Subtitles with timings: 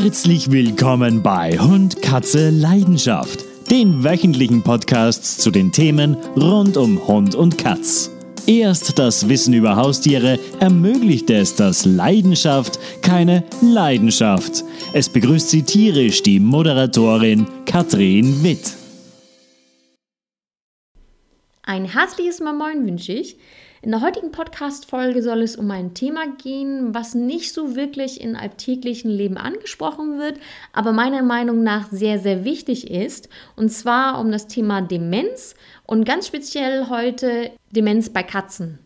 [0.00, 7.34] Herzlich willkommen bei Hund, Katze, Leidenschaft, den wöchentlichen Podcast zu den Themen rund um Hund
[7.34, 8.08] und Katz.
[8.46, 14.62] Erst das Wissen über Haustiere ermöglicht es, dass Leidenschaft keine Leidenschaft.
[14.92, 18.74] Es begrüßt Sie tierisch die Moderatorin Katrin Witt.
[21.62, 23.36] Ein herzliches Moin wünsche ich.
[23.80, 28.34] In der heutigen Podcast-Folge soll es um ein Thema gehen, was nicht so wirklich in
[28.34, 30.40] alltäglichen Leben angesprochen wird,
[30.72, 33.28] aber meiner Meinung nach sehr, sehr wichtig ist.
[33.54, 35.54] Und zwar um das Thema Demenz
[35.86, 38.80] und ganz speziell heute Demenz bei Katzen.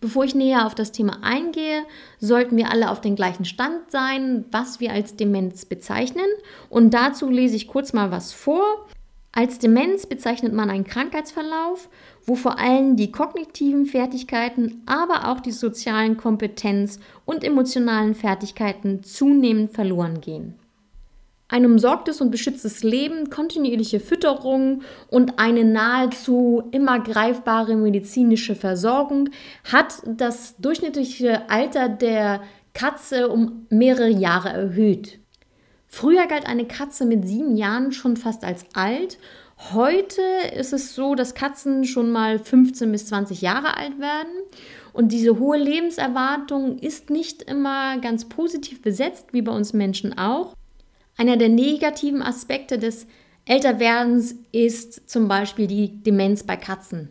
[0.00, 1.84] Bevor ich näher auf das Thema eingehe,
[2.18, 6.26] sollten wir alle auf den gleichen Stand sein, was wir als Demenz bezeichnen.
[6.68, 8.86] Und dazu lese ich kurz mal was vor.
[9.32, 11.88] Als Demenz bezeichnet man einen Krankheitsverlauf,
[12.24, 19.72] wo vor allem die kognitiven Fertigkeiten, aber auch die sozialen Kompetenz und emotionalen Fertigkeiten zunehmend
[19.72, 20.54] verloren gehen.
[21.50, 29.30] Ein umsorgtes und beschütztes Leben, kontinuierliche Fütterung und eine nahezu immer greifbare medizinische Versorgung
[29.64, 32.42] hat das durchschnittliche Alter der
[32.74, 35.17] Katze um mehrere Jahre erhöht.
[35.88, 39.18] Früher galt eine Katze mit sieben Jahren schon fast als alt.
[39.72, 40.22] Heute
[40.54, 44.30] ist es so, dass Katzen schon mal 15 bis 20 Jahre alt werden.
[44.92, 50.54] Und diese hohe Lebenserwartung ist nicht immer ganz positiv besetzt, wie bei uns Menschen auch.
[51.16, 53.06] Einer der negativen Aspekte des
[53.46, 57.08] Älterwerdens ist zum Beispiel die Demenz bei Katzen.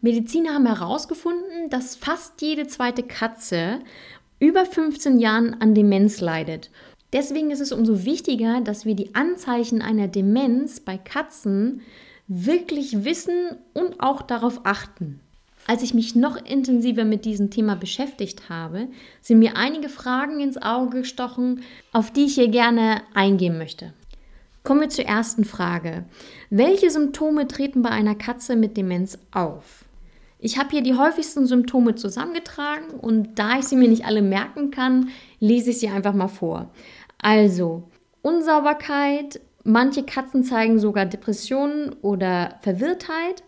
[0.00, 3.80] Mediziner haben herausgefunden, dass fast jede zweite Katze
[4.40, 6.70] über 15 Jahren an Demenz leidet.
[7.14, 11.80] Deswegen ist es umso wichtiger, dass wir die Anzeichen einer Demenz bei Katzen
[12.26, 15.20] wirklich wissen und auch darauf achten.
[15.68, 18.88] Als ich mich noch intensiver mit diesem Thema beschäftigt habe,
[19.22, 23.94] sind mir einige Fragen ins Auge gestochen, auf die ich hier gerne eingehen möchte.
[24.64, 26.06] Kommen wir zur ersten Frage.
[26.50, 29.84] Welche Symptome treten bei einer Katze mit Demenz auf?
[30.44, 34.70] Ich habe hier die häufigsten Symptome zusammengetragen und da ich sie mir nicht alle merken
[34.70, 35.08] kann,
[35.40, 36.68] lese ich sie einfach mal vor.
[37.24, 37.84] Also,
[38.20, 43.42] Unsauberkeit, manche Katzen zeigen sogar Depressionen oder Verwirrtheit.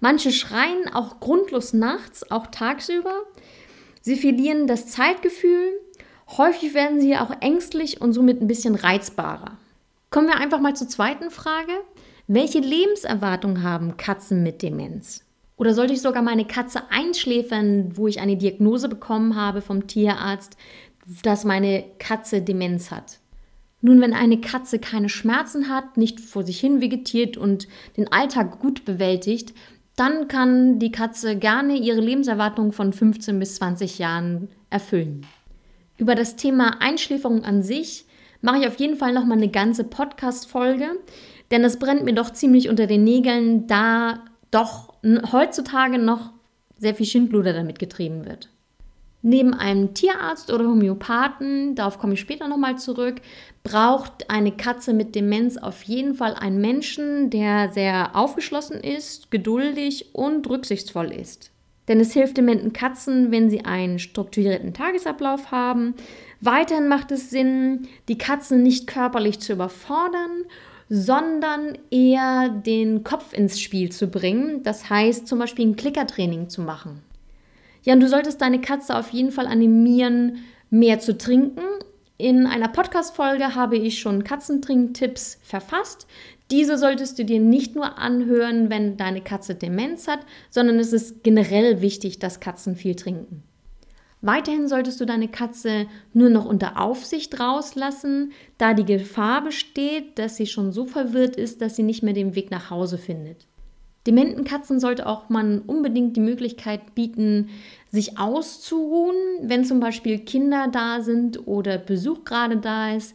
[0.00, 3.14] Manche schreien auch grundlos nachts, auch tagsüber.
[4.00, 5.78] Sie verlieren das Zeitgefühl.
[6.36, 9.58] Häufig werden sie auch ängstlich und somit ein bisschen reizbarer.
[10.10, 11.72] Kommen wir einfach mal zur zweiten Frage.
[12.26, 15.24] Welche Lebenserwartung haben Katzen mit Demenz?
[15.56, 20.56] Oder sollte ich sogar meine Katze einschläfern, wo ich eine Diagnose bekommen habe vom Tierarzt,
[21.22, 23.19] dass meine Katze Demenz hat?
[23.82, 28.60] Nun, wenn eine Katze keine Schmerzen hat, nicht vor sich hin vegetiert und den Alltag
[28.60, 29.54] gut bewältigt,
[29.96, 35.26] dann kann die Katze gerne ihre Lebenserwartung von 15 bis 20 Jahren erfüllen.
[35.98, 38.06] Über das Thema Einschläferung an sich
[38.40, 40.86] mache ich auf jeden Fall nochmal eine ganze Podcast-Folge,
[41.50, 44.94] denn es brennt mir doch ziemlich unter den Nägeln, da doch
[45.32, 46.32] heutzutage noch
[46.78, 48.48] sehr viel Schindluder damit getrieben wird.
[49.22, 53.16] Neben einem Tierarzt oder Homöopathen, darauf komme ich später nochmal zurück,
[53.62, 60.14] braucht eine Katze mit Demenz auf jeden Fall einen Menschen, der sehr aufgeschlossen ist, geduldig
[60.14, 61.50] und rücksichtsvoll ist.
[61.88, 65.94] Denn es hilft dementen Katzen, wenn sie einen strukturierten Tagesablauf haben.
[66.40, 70.44] Weiterhin macht es Sinn, die Katzen nicht körperlich zu überfordern,
[70.88, 74.62] sondern eher den Kopf ins Spiel zu bringen.
[74.62, 77.02] Das heißt zum Beispiel ein Klickertraining zu machen.
[77.82, 80.38] Ja, und du solltest deine Katze auf jeden Fall animieren,
[80.70, 81.62] mehr zu trinken.
[82.18, 86.06] In einer Podcast-Folge habe ich schon Katzentrink-Tipps verfasst.
[86.50, 90.20] Diese solltest du dir nicht nur anhören, wenn deine Katze Demenz hat,
[90.50, 93.44] sondern es ist generell wichtig, dass Katzen viel trinken.
[94.22, 100.36] Weiterhin solltest du deine Katze nur noch unter Aufsicht rauslassen, da die Gefahr besteht, dass
[100.36, 103.46] sie schon so verwirrt ist, dass sie nicht mehr den Weg nach Hause findet.
[104.10, 107.48] Dementen Katzen sollte auch man unbedingt die Möglichkeit bieten,
[107.92, 113.14] sich auszuruhen, wenn zum Beispiel Kinder da sind oder Besuch gerade da ist,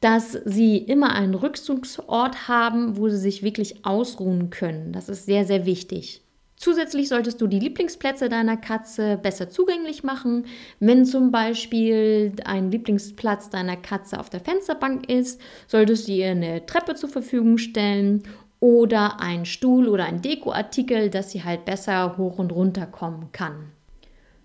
[0.00, 4.92] dass sie immer einen Rückzugsort haben, wo sie sich wirklich ausruhen können.
[4.92, 6.20] Das ist sehr, sehr wichtig.
[6.56, 10.44] Zusätzlich solltest du die Lieblingsplätze deiner Katze besser zugänglich machen.
[10.78, 16.66] Wenn zum Beispiel ein Lieblingsplatz deiner Katze auf der Fensterbank ist, solltest du ihr eine
[16.66, 18.24] Treppe zur Verfügung stellen
[18.60, 23.72] oder ein Stuhl oder ein Dekoartikel, dass sie halt besser hoch und runter kommen kann.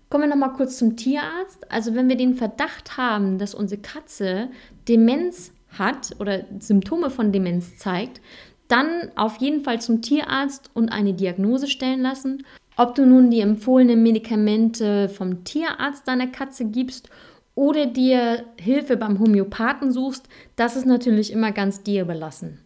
[0.08, 1.70] Kommen wir nochmal kurz zum Tierarzt.
[1.72, 4.48] Also wenn wir den Verdacht haben, dass unsere Katze
[4.88, 8.20] Demenz hat oder Symptome von Demenz zeigt,
[8.68, 12.44] dann auf jeden Fall zum Tierarzt und eine Diagnose stellen lassen.
[12.76, 17.08] Ob du nun die empfohlenen Medikamente vom Tierarzt deiner Katze gibst
[17.54, 22.63] oder dir Hilfe beim Homöopathen suchst, das ist natürlich immer ganz dir überlassen.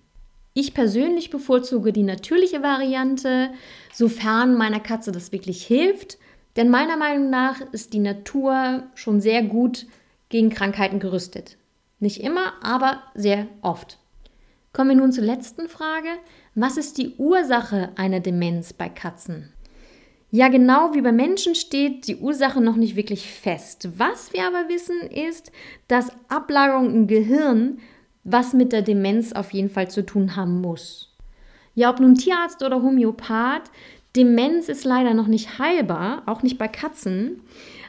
[0.60, 3.50] Ich persönlich bevorzuge die natürliche Variante,
[3.92, 6.18] sofern meiner Katze das wirklich hilft,
[6.56, 9.86] denn meiner Meinung nach ist die Natur schon sehr gut
[10.30, 11.58] gegen Krankheiten gerüstet.
[12.00, 14.00] Nicht immer, aber sehr oft.
[14.72, 16.08] Kommen wir nun zur letzten Frage.
[16.56, 19.52] Was ist die Ursache einer Demenz bei Katzen?
[20.32, 23.90] Ja, genau wie bei Menschen steht die Ursache noch nicht wirklich fest.
[23.96, 25.52] Was wir aber wissen, ist,
[25.86, 27.78] dass Ablagerung im Gehirn
[28.30, 31.14] was mit der Demenz auf jeden Fall zu tun haben muss.
[31.74, 33.70] Ja, ob nun Tierarzt oder Homöopath,
[34.16, 37.42] Demenz ist leider noch nicht heilbar, auch nicht bei Katzen.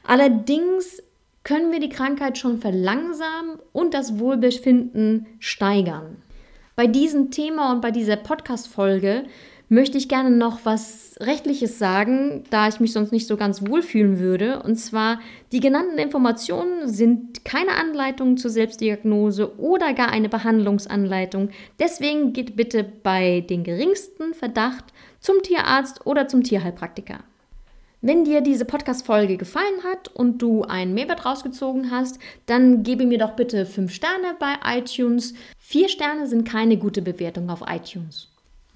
[0.06, 1.02] Allerdings
[1.44, 6.18] können wir die Krankheit schon verlangsamen und das Wohlbefinden steigern.
[6.76, 9.24] Bei diesem Thema und bei dieser Podcast-Folge
[9.70, 14.20] möchte ich gerne noch was Rechtliches sagen, da ich mich sonst nicht so ganz wohlfühlen
[14.20, 14.62] würde.
[14.64, 15.20] Und zwar,
[15.52, 21.50] die genannten Informationen sind keine Anleitung zur Selbstdiagnose oder gar eine Behandlungsanleitung.
[21.80, 24.86] Deswegen geht bitte bei den geringsten Verdacht
[25.20, 27.20] zum Tierarzt oder zum Tierheilpraktiker.
[28.02, 33.18] Wenn dir diese Podcast-Folge gefallen hat und du einen Mehrwert rausgezogen hast, dann gebe mir
[33.18, 35.34] doch bitte 5 Sterne bei iTunes.
[35.58, 38.30] 4 Sterne sind keine gute Bewertung auf iTunes.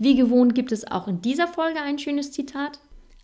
[0.04, 2.82] Wie gewohnt gibt es auch in dieser Folge ein schönes Zitat.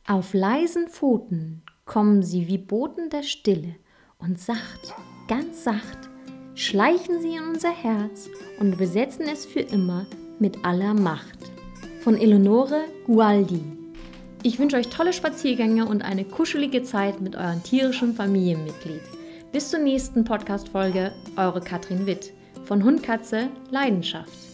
[0.08, 3.76] Auf leisen Pfoten kommen sie wie Boten der Stille
[4.18, 4.94] und sacht,
[5.28, 6.10] ganz sacht,
[6.56, 8.30] schleichen sie in unser Herz
[8.62, 10.06] und besetzen es für immer
[10.40, 11.52] mit aller Macht.
[12.00, 13.62] Von Eleonore Gualdi.
[14.44, 19.02] Ich wünsche euch tolle Spaziergänge und eine kuschelige Zeit mit eurem tierischen Familienmitglied.
[19.52, 22.32] Bis zur nächsten Podcast-Folge, eure Katrin Witt
[22.64, 24.49] von Hundkatze Leidenschaft.